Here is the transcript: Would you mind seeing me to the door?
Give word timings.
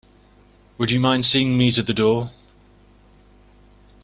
Would 0.79 0.89
you 0.89 0.99
mind 0.99 1.27
seeing 1.27 1.55
me 1.55 1.71
to 1.73 1.83
the 1.83 1.93
door? 1.93 2.31